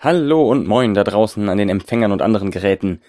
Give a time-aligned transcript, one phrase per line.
[0.00, 3.02] Hallo und moin da draußen an den Empfängern und anderen Geräten.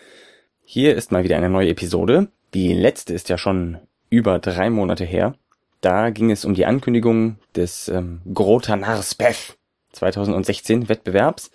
[0.64, 2.30] Hier ist mal wieder eine neue Episode.
[2.56, 3.78] Die letzte ist ja schon
[4.10, 5.36] über drei Monate her.
[5.82, 9.56] Da ging es um die Ankündigung des ähm, Grota Narspev
[9.92, 11.52] 2016 Wettbewerbs.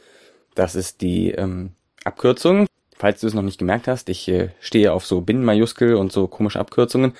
[0.55, 1.73] Das ist die ähm,
[2.05, 2.69] Abkürzung.
[2.96, 6.29] Falls du es noch nicht gemerkt hast, ich äh, stehe auf so Binnenmajuskel und so
[6.29, 7.12] komische Abkürzungen.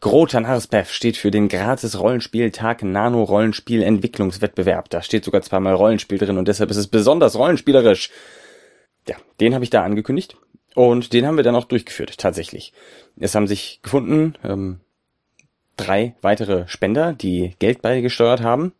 [0.00, 4.90] Grotan Harspev steht für den gratis Rollenspieltag Nano Rollenspiel Entwicklungswettbewerb.
[4.90, 8.10] Da steht sogar zweimal Rollenspiel drin und deshalb ist es besonders rollenspielerisch.
[9.08, 10.36] Ja, den habe ich da angekündigt
[10.74, 12.72] und den haben wir dann auch durchgeführt, tatsächlich.
[13.18, 14.80] Es haben sich gefunden ähm,
[15.76, 18.72] drei weitere Spender, die Geld beigesteuert haben.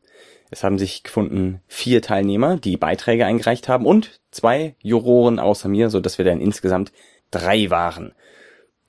[0.50, 5.90] Es haben sich gefunden vier Teilnehmer, die Beiträge eingereicht haben und zwei Juroren außer mir,
[5.90, 6.92] so dass wir dann insgesamt
[7.32, 8.12] drei waren.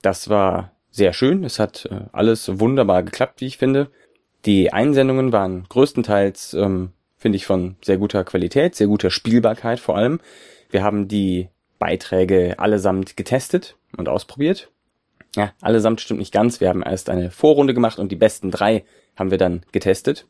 [0.00, 1.44] Das war sehr schön.
[1.44, 3.90] Es hat äh, alles wunderbar geklappt, wie ich finde.
[4.44, 9.96] Die Einsendungen waren größtenteils, ähm, finde ich, von sehr guter Qualität, sehr guter Spielbarkeit vor
[9.96, 10.20] allem.
[10.70, 14.70] Wir haben die Beiträge allesamt getestet und ausprobiert.
[15.36, 16.60] Ja, allesamt stimmt nicht ganz.
[16.60, 18.84] Wir haben erst eine Vorrunde gemacht und die besten drei
[19.16, 20.26] haben wir dann getestet.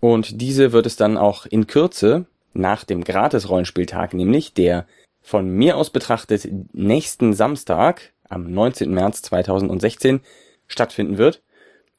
[0.00, 4.86] Und diese wird es dann auch in Kürze nach dem Gratis-Rollenspieltag, nämlich der
[5.20, 8.90] von mir aus betrachtet nächsten Samstag, am 19.
[8.90, 10.20] März 2016
[10.66, 11.42] stattfinden wird,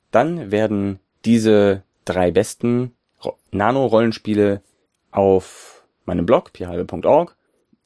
[0.10, 2.96] dann werden diese drei besten
[3.52, 4.64] Nano-Rollenspiele
[5.12, 7.36] auf meinem Blog, pierhalbe.org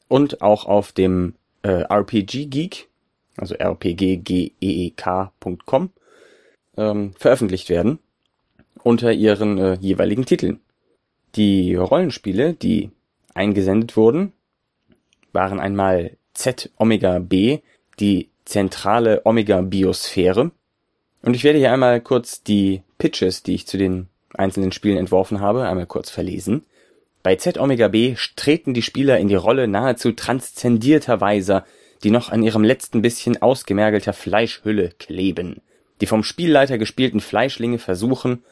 [0.08, 2.88] und auch auf dem äh, RPG Geek,
[3.36, 5.00] also rpggeek.com,
[6.76, 7.98] ähm, veröffentlicht werden
[8.82, 10.60] unter ihren äh, jeweiligen Titeln.
[11.34, 12.90] Die Rollenspiele, die
[13.34, 14.32] eingesendet wurden,
[15.32, 17.58] waren einmal Z Omega B,
[17.98, 20.50] die zentrale Omega-Biosphäre.
[21.22, 25.40] Und ich werde hier einmal kurz die Pitches, die ich zu den einzelnen Spielen entworfen
[25.40, 26.64] habe, einmal kurz verlesen.
[27.22, 31.66] Bei Z Omega B treten die Spieler in die Rolle nahezu transzendierter Weiser,
[32.04, 35.60] die noch an ihrem letzten bisschen ausgemergelter Fleischhülle kleben.
[36.00, 38.44] Die vom Spielleiter gespielten Fleischlinge versuchen,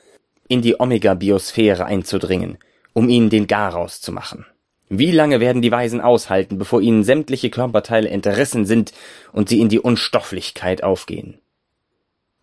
[0.49, 2.59] in die Omega-Biosphäre einzudringen,
[2.93, 4.47] um ihnen den Garaus zu machen.
[4.89, 8.93] Wie lange werden die Weisen aushalten, bevor ihnen sämtliche Körperteile entrissen sind
[9.33, 11.39] und sie in die Unstofflichkeit aufgehen?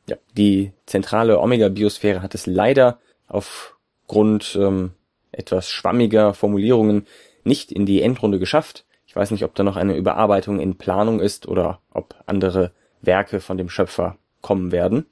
[0.07, 4.91] Ja, die zentrale Omega-Biosphäre hat es leider aufgrund ähm,
[5.31, 7.05] etwas schwammiger Formulierungen
[7.43, 8.85] nicht in die Endrunde geschafft.
[9.05, 12.71] Ich weiß nicht, ob da noch eine Überarbeitung in Planung ist oder ob andere
[13.01, 15.05] Werke von dem Schöpfer kommen werden.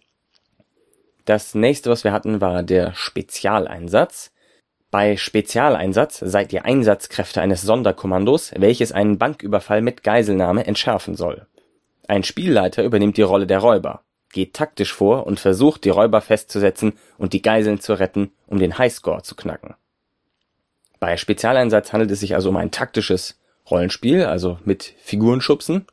[1.26, 4.32] Das nächste, was wir hatten, war der Spezialeinsatz.
[4.92, 11.46] Bei Spezialeinsatz seid ihr Einsatzkräfte eines Sonderkommandos, welches einen Banküberfall mit Geiselnahme entschärfen soll.
[12.08, 14.02] Ein Spielleiter übernimmt die Rolle der Räuber,
[14.32, 18.80] geht taktisch vor und versucht, die Räuber festzusetzen und die Geiseln zu retten, um den
[18.80, 19.76] Highscore zu knacken.
[21.00, 23.40] Bei Spezialeinsatz handelt es sich also um ein taktisches
[23.70, 25.86] Rollenspiel, also mit Figurenschubsen.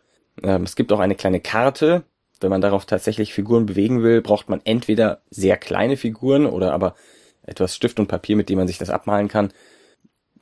[0.43, 2.05] Ähm, es gibt auch eine kleine Karte.
[2.41, 6.95] Wenn man darauf tatsächlich Figuren bewegen will, braucht man entweder sehr kleine Figuren oder aber
[7.47, 9.53] etwas Stift und Papier, mit dem man sich das abmalen kann.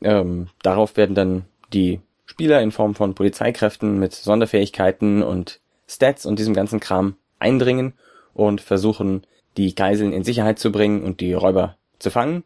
[0.02, 6.38] Ähm, darauf werden dann die Spieler in Form von Polizeikräften mit Sonderfähigkeiten und Stats und
[6.38, 7.92] diesem ganzen Kram eindringen
[8.32, 9.26] und versuchen,
[9.56, 12.42] die Geiseln in Sicherheit zu bringen und die Räuber zu fangen.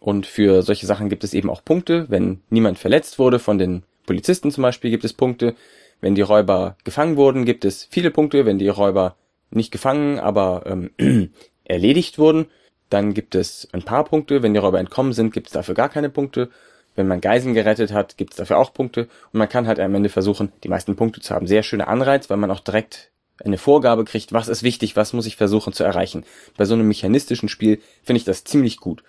[0.00, 2.06] Und für solche Sachen gibt es eben auch Punkte.
[2.08, 5.54] Wenn niemand verletzt wurde, von den Polizisten zum Beispiel, gibt es Punkte.
[6.00, 8.46] Wenn die Räuber gefangen wurden, gibt es viele Punkte.
[8.46, 9.16] Wenn die Räuber
[9.50, 11.30] nicht gefangen, aber ähm,
[11.64, 12.46] erledigt wurden,
[12.90, 14.42] dann gibt es ein paar Punkte.
[14.42, 16.50] Wenn die Räuber entkommen sind, gibt es dafür gar keine Punkte.
[16.96, 19.02] Wenn man Geiseln gerettet hat, gibt es dafür auch Punkte.
[19.32, 21.46] Und man kann halt am Ende versuchen, die meisten Punkte zu haben.
[21.46, 23.10] Sehr schöner Anreiz, weil man auch direkt
[23.44, 26.24] eine Vorgabe kriegt, was ist wichtig, was muss ich versuchen zu erreichen.
[26.56, 29.04] Bei so einem mechanistischen Spiel finde ich das ziemlich gut.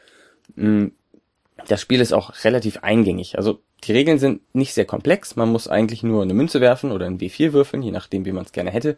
[0.55, 0.87] Mm,
[1.67, 3.37] das Spiel ist auch relativ eingängig.
[3.37, 5.35] Also die Regeln sind nicht sehr komplex.
[5.35, 8.45] Man muss eigentlich nur eine Münze werfen oder ein W4 würfeln, je nachdem, wie man
[8.45, 8.97] es gerne hätte.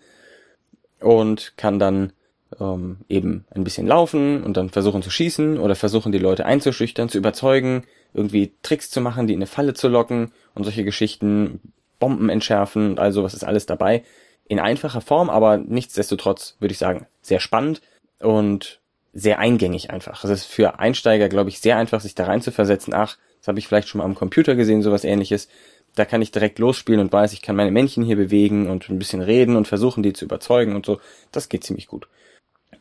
[0.99, 2.13] Und kann dann
[2.59, 7.09] ähm, eben ein bisschen laufen und dann versuchen zu schießen oder versuchen die Leute einzuschüchtern,
[7.09, 11.59] zu überzeugen, irgendwie Tricks zu machen, die in eine Falle zu locken und solche Geschichten,
[11.99, 14.03] Bomben entschärfen und all sowas ist alles dabei.
[14.47, 17.81] In einfacher Form, aber nichtsdestotrotz würde ich sagen, sehr spannend
[18.19, 18.79] und
[19.13, 20.23] sehr eingängig einfach.
[20.23, 22.93] Es ist für Einsteiger, glaube ich, sehr einfach, sich da rein zu versetzen.
[22.93, 25.47] Ach, das habe ich vielleicht schon mal am Computer gesehen, sowas ähnliches.
[25.95, 28.99] Da kann ich direkt losspielen und weiß, ich kann meine Männchen hier bewegen und ein
[28.99, 30.99] bisschen reden und versuchen, die zu überzeugen und so.
[31.31, 32.07] Das geht ziemlich gut.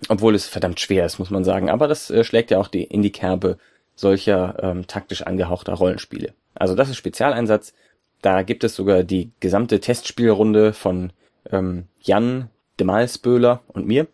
[0.09, 1.71] Obwohl es verdammt schwer ist, muss man sagen.
[1.71, 3.59] Aber das äh, schlägt ja auch die, in die Kerbe
[3.95, 6.33] solcher ähm, taktisch angehauchter Rollenspiele.
[6.55, 7.75] Also das ist Spezialeinsatz.
[8.23, 11.13] Da gibt es sogar die gesamte Testspielrunde von
[11.51, 14.07] ähm, Jan Demalsböhler und mir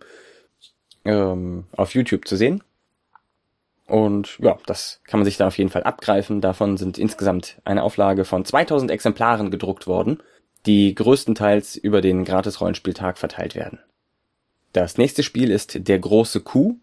[1.05, 2.63] ähm, auf YouTube zu sehen.
[3.87, 6.41] Und ja, das kann man sich da auf jeden Fall abgreifen.
[6.41, 10.21] Davon sind insgesamt eine Auflage von 2000 Exemplaren gedruckt worden,
[10.67, 13.79] die größtenteils über den Gratis-Rollenspieltag verteilt werden.
[14.77, 16.77] Das nächste Spiel ist Der große Kuh.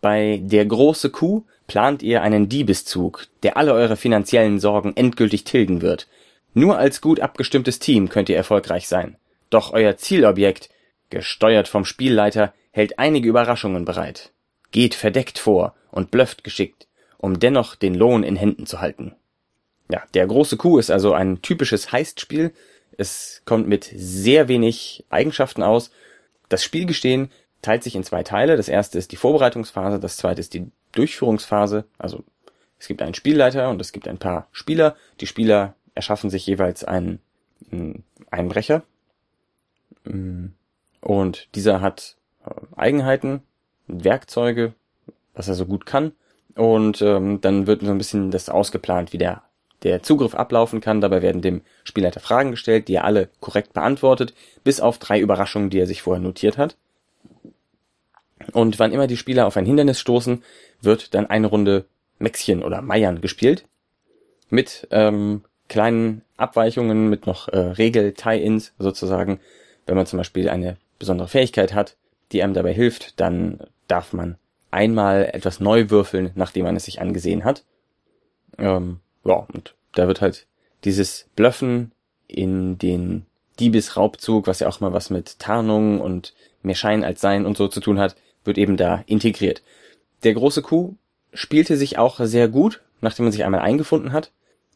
[0.00, 5.80] Bei Der große Kuh plant ihr einen Diebeszug, der alle eure finanziellen Sorgen endgültig tilgen
[5.80, 6.08] wird.
[6.52, 9.18] Nur als gut abgestimmtes Team könnt ihr erfolgreich sein.
[9.50, 10.68] Doch euer Zielobjekt,
[11.10, 14.32] gesteuert vom Spielleiter, hält einige Überraschungen bereit.
[14.72, 16.88] Geht verdeckt vor und blufft geschickt,
[17.18, 19.14] um dennoch den Lohn in Händen zu halten.
[19.88, 22.52] Ja, der große Kuh ist also ein typisches Heistspiel.
[22.96, 25.92] Es kommt mit sehr wenig Eigenschaften aus.
[26.48, 27.30] Das Spielgestehen
[27.62, 28.56] teilt sich in zwei Teile.
[28.56, 31.84] Das erste ist die Vorbereitungsphase, das zweite ist die Durchführungsphase.
[31.98, 32.24] Also
[32.78, 34.96] es gibt einen Spielleiter und es gibt ein paar Spieler.
[35.20, 37.20] Die Spieler erschaffen sich jeweils einen
[38.30, 38.82] Einbrecher.
[41.00, 43.42] Und dieser hat äh, Eigenheiten,
[43.86, 44.74] Werkzeuge,
[45.34, 46.12] was er so gut kann.
[46.54, 49.42] Und ähm, dann wird so ein bisschen das ausgeplant, wie der,
[49.82, 51.00] der Zugriff ablaufen kann.
[51.00, 54.34] Dabei werden dem Spielleiter Fragen gestellt, die er alle korrekt beantwortet,
[54.64, 56.76] bis auf drei Überraschungen, die er sich vorher notiert hat.
[58.52, 60.42] Und wann immer die Spieler auf ein Hindernis stoßen,
[60.80, 61.86] wird dann eine Runde
[62.18, 63.64] Mäxchen oder Meiern gespielt.
[64.50, 69.40] Mit ähm, kleinen Abweichungen, mit noch äh, Regel-Tie-Ins sozusagen.
[69.86, 71.96] Wenn man zum Beispiel eine besondere Fähigkeit hat,
[72.32, 74.36] die einem dabei hilft, dann darf man
[74.70, 77.64] einmal etwas neu würfeln, nachdem man es sich angesehen hat.
[78.58, 80.46] Ähm, ja, und da wird halt
[80.84, 81.92] dieses Bluffen
[82.26, 83.26] in den
[83.58, 87.68] Diebesraubzug, was ja auch mal was mit Tarnung und mehr Schein als Sein und so
[87.68, 89.62] zu tun hat, wird eben da integriert.
[90.22, 90.94] Der große Kuh
[91.32, 94.30] spielte sich auch sehr gut, nachdem man sich einmal eingefunden hat,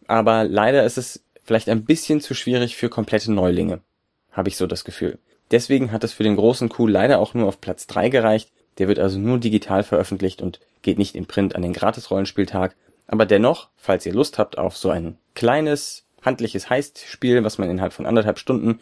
[0.06, 3.80] aber leider ist es vielleicht ein bisschen zu schwierig für komplette Neulinge,
[4.32, 5.18] habe ich so das Gefühl.
[5.50, 8.88] Deswegen hat es für den großen Kuh leider auch nur auf Platz 3 gereicht, der
[8.88, 12.74] wird also nur digital veröffentlicht und geht nicht in Print an den Gratis-Rollenspieltag.
[13.12, 17.92] Aber dennoch, falls ihr Lust habt auf so ein kleines, handliches Heist-Spiel, was man innerhalb
[17.92, 18.80] von anderthalb Stunden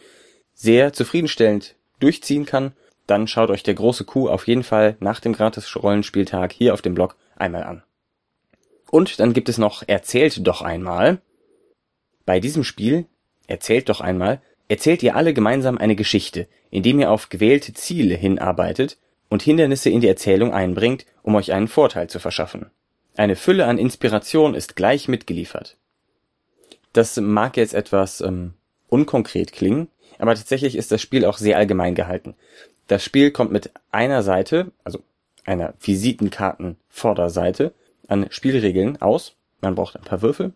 [0.53, 2.71] sehr zufriedenstellend durchziehen kann,
[3.07, 6.95] dann schaut euch der große Kuh auf jeden Fall nach dem Gratis-Rollenspieltag hier auf dem
[6.95, 7.83] Blog einmal an.
[8.89, 11.19] Und dann gibt es noch Erzählt doch einmal.
[12.25, 13.07] Bei diesem Spiel,
[13.47, 18.97] Erzählt doch einmal, erzählt ihr alle gemeinsam eine Geschichte, indem ihr auf gewählte Ziele hinarbeitet
[19.27, 22.71] und Hindernisse in die Erzählung einbringt, um euch einen Vorteil zu verschaffen.
[23.21, 25.77] Eine Fülle an Inspiration ist gleich mitgeliefert.
[26.91, 28.55] Das mag jetzt etwas ähm,
[28.89, 32.33] unkonkret klingen, aber tatsächlich ist das Spiel auch sehr allgemein gehalten.
[32.87, 35.03] Das Spiel kommt mit einer Seite, also
[35.45, 37.75] einer Visitenkarten-Vorderseite,
[38.07, 39.35] an Spielregeln aus.
[39.61, 40.53] Man braucht ein paar Würfel.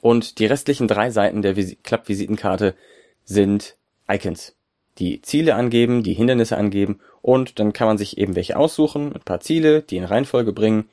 [0.00, 2.76] Und die restlichen drei Seiten der Klappvisitenkarte
[3.24, 3.74] sind
[4.08, 4.54] Icons
[4.98, 9.22] die Ziele angeben, die Hindernisse angeben und dann kann man sich eben welche aussuchen, ein
[9.22, 10.88] paar Ziele, die in Reihenfolge bringen,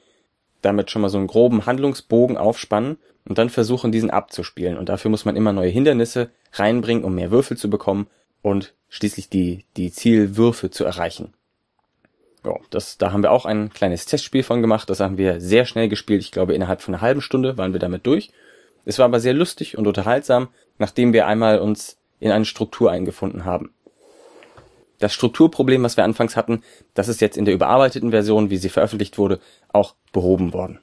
[0.61, 4.77] damit schon mal so einen groben Handlungsbogen aufspannen und dann versuchen, diesen abzuspielen.
[4.77, 8.07] Und dafür muss man immer neue Hindernisse reinbringen, um mehr Würfel zu bekommen
[8.41, 11.33] und schließlich die, die Zielwürfe zu erreichen.
[12.45, 14.89] Ja, das, da haben wir auch ein kleines Testspiel von gemacht.
[14.89, 16.21] Das haben wir sehr schnell gespielt.
[16.21, 18.31] Ich glaube, innerhalb von einer halben Stunde waren wir damit durch.
[18.85, 20.47] Es war aber sehr lustig und unterhaltsam,
[20.77, 23.73] nachdem wir einmal uns in eine Struktur eingefunden haben.
[24.99, 26.61] Das Strukturproblem, was wir anfangs hatten,
[26.93, 30.79] das ist jetzt in der überarbeiteten Version, wie sie veröffentlicht wurde, auch behoben worden.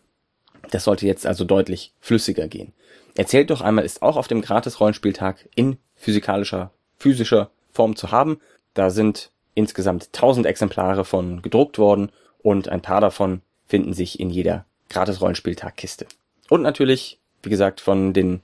[0.70, 2.72] Das sollte jetzt also deutlich flüssiger gehen.
[3.14, 8.40] Erzählt doch einmal ist auch auf dem Gratis-Rollenspieltag in physikalischer, physischer Form zu haben.
[8.74, 12.10] Da sind insgesamt 1000 Exemplare von gedruckt worden
[12.42, 16.06] und ein paar davon finden sich in jeder Gratis-Rollenspieltag-Kiste.
[16.48, 18.42] Und natürlich, wie gesagt, von den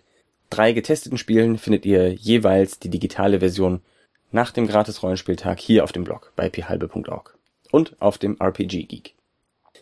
[0.51, 3.81] drei getesteten Spielen findet ihr jeweils die digitale Version
[4.33, 7.39] nach dem Gratis-Rollenspieltag hier auf dem Blog bei phalbe.org
[7.71, 9.15] und auf dem RPG Geek.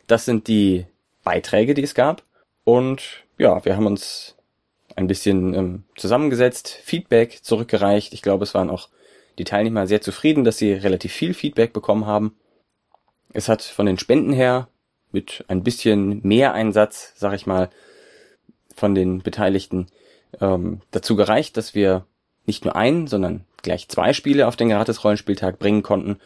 [0.06, 0.86] Das sind die
[1.22, 2.22] Beiträge, die es gab.
[2.64, 4.36] Und ja, wir haben uns
[4.96, 8.12] ein bisschen ähm, zusammengesetzt, Feedback zurückgereicht.
[8.12, 8.88] Ich glaube, es waren auch
[9.38, 12.36] die Teilnehmer sehr zufrieden, dass sie relativ viel Feedback bekommen haben.
[13.32, 14.68] Es hat von den Spenden her
[15.12, 17.70] mit ein bisschen mehr Einsatz, sag ich mal,
[18.74, 19.86] von den Beteiligten
[20.40, 22.04] ähm, dazu gereicht, dass wir
[22.46, 26.18] nicht nur ein, sondern gleich zwei Spiele auf den Gratis-Rollenspieltag bringen konnten.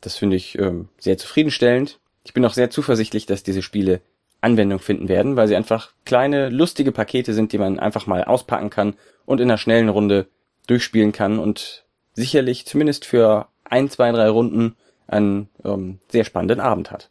[0.00, 1.98] Das finde ich ähm, sehr zufriedenstellend.
[2.24, 4.00] Ich bin auch sehr zuversichtlich, dass diese Spiele
[4.40, 8.70] Anwendung finden werden, weil sie einfach kleine, lustige Pakete sind, die man einfach mal auspacken
[8.70, 8.94] kann
[9.24, 10.26] und in einer schnellen Runde
[10.66, 11.84] durchspielen kann und
[12.14, 17.08] sicherlich zumindest für ein, zwei, drei Runden einen ähm, sehr spannenden Abend hat.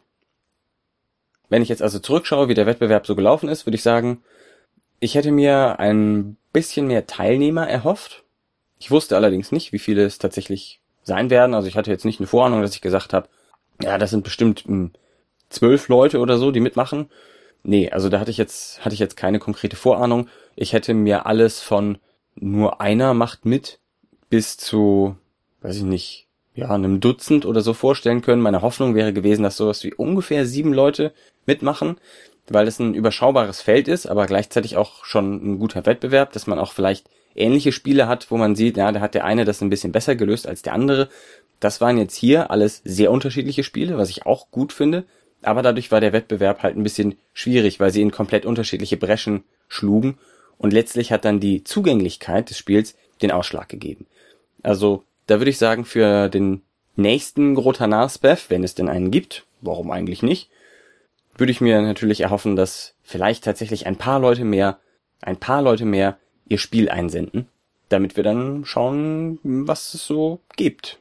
[1.49, 4.23] Wenn ich jetzt also zurückschaue, wie der Wettbewerb so gelaufen ist, würde ich sagen,
[4.99, 8.23] ich hätte mir ein bisschen mehr Teilnehmer erhofft.
[8.81, 11.53] Ich wusste allerdings nicht, wie viele es tatsächlich sein werden.
[11.53, 13.29] Also ich hatte jetzt nicht eine Vorahnung, dass ich gesagt habe,
[13.79, 14.89] ja, das sind bestimmt hm,
[15.49, 17.11] zwölf Leute oder so, die mitmachen.
[17.61, 20.29] Nee, also da hatte ich jetzt, hatte ich jetzt keine konkrete Vorahnung.
[20.55, 21.99] Ich hätte mir alles von
[22.33, 23.77] nur einer macht mit
[24.31, 25.15] bis zu,
[25.61, 28.41] weiß ich nicht, ja, einem Dutzend oder so vorstellen können.
[28.41, 31.13] Meine Hoffnung wäre gewesen, dass sowas wie ungefähr sieben Leute
[31.45, 31.97] mitmachen,
[32.49, 36.57] weil es ein überschaubares Feld ist, aber gleichzeitig auch schon ein guter Wettbewerb, dass man
[36.57, 39.69] auch vielleicht ähnliche Spiele hat, wo man sieht, ja, da hat der eine das ein
[39.69, 41.09] bisschen besser gelöst als der andere.
[41.59, 45.05] Das waren jetzt hier alles sehr unterschiedliche Spiele, was ich auch gut finde.
[45.43, 49.43] Aber dadurch war der Wettbewerb halt ein bisschen schwierig, weil sie in komplett unterschiedliche Breschen
[49.67, 50.17] schlugen.
[50.57, 54.05] Und letztlich hat dann die Zugänglichkeit des Spiels den Ausschlag gegeben.
[54.63, 56.61] Also, da würde ich sagen, für den
[56.95, 60.49] nächsten Grotanar-Spef, wenn es denn einen gibt, warum eigentlich nicht,
[61.37, 64.79] würde ich mir natürlich erhoffen, dass vielleicht tatsächlich ein paar Leute mehr,
[65.21, 66.17] ein paar Leute mehr
[66.51, 67.47] ihr Spiel einsenden,
[67.89, 70.99] damit wir dann schauen, was es so gibt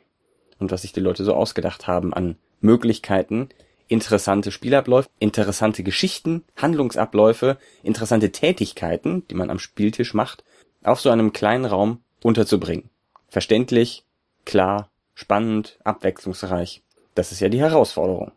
[0.60, 3.48] und was sich die Leute so ausgedacht haben an Möglichkeiten,
[3.88, 10.44] interessante Spielabläufe, interessante Geschichten, Handlungsabläufe, interessante Tätigkeiten, die man am Spieltisch macht,
[10.84, 12.88] auf so einem kleinen Raum unterzubringen.
[13.28, 14.04] Verständlich,
[14.44, 16.82] klar, spannend, abwechslungsreich.
[17.16, 18.30] Das ist ja die Herausforderung.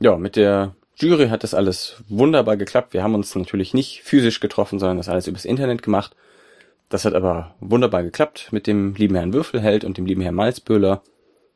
[0.00, 2.92] Ja, mit der Jury hat das alles wunderbar geklappt.
[2.92, 6.16] Wir haben uns natürlich nicht physisch getroffen, sondern das alles übers Internet gemacht.
[6.88, 11.02] Das hat aber wunderbar geklappt mit dem lieben Herrn Würfelheld und dem lieben Herrn Malzböhler.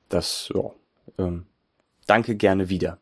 [0.08, 0.70] Das, ja,
[1.18, 1.46] ähm,
[2.06, 2.98] danke gerne wieder.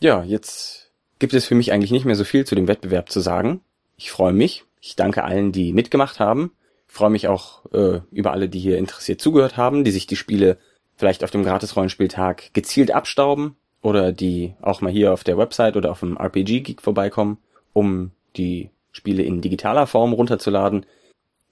[0.00, 3.20] Ja, jetzt gibt es für mich eigentlich nicht mehr so viel zu dem Wettbewerb zu
[3.20, 3.62] sagen.
[3.96, 4.64] Ich freue mich.
[4.80, 6.52] Ich danke allen, die mitgemacht haben.
[6.88, 10.16] Ich freue mich auch äh, über alle, die hier interessiert zugehört haben, die sich die
[10.16, 10.58] Spiele
[10.96, 15.90] vielleicht auf dem Gratis-Rollenspieltag gezielt abstauben oder die auch mal hier auf der Website oder
[15.90, 17.38] auf dem RPG Geek vorbeikommen,
[17.72, 20.86] um die Spiele in digitaler Form runterzuladen.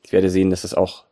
[0.02, 1.04] Ich werde sehen, dass es auch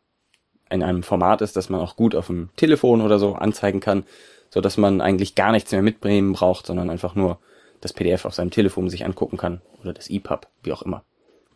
[0.70, 4.04] in einem Format ist, das man auch gut auf dem Telefon oder so anzeigen kann,
[4.50, 7.38] so dass man eigentlich gar nichts mehr mitbringen braucht, sondern einfach nur
[7.80, 11.04] das PDF auf seinem Telefon sich angucken kann oder das EPUB, wie auch immer.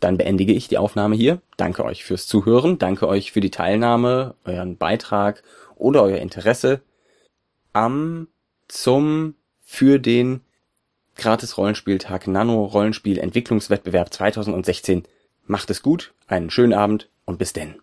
[0.01, 1.41] Dann beendige ich die Aufnahme hier.
[1.57, 5.43] Danke euch fürs Zuhören, danke euch für die Teilnahme, euren Beitrag
[5.77, 6.81] oder euer Interesse
[7.73, 8.29] am
[8.69, 9.35] zum
[9.73, 10.43] für den
[11.17, 15.05] Gratis Rollenspieltag Nano Rollenspiel Entwicklungswettbewerb 2016.
[15.47, 17.81] Macht es gut, einen schönen Abend und bis denn.